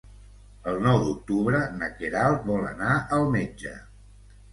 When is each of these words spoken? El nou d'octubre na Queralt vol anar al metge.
El 0.69 0.77
nou 0.85 0.95
d'octubre 1.01 1.59
na 1.81 1.89
Queralt 1.99 2.47
vol 2.47 2.65
anar 2.71 2.95
al 3.19 3.29
metge. 3.37 3.75